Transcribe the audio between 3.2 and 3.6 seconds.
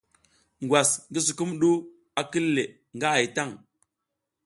tan.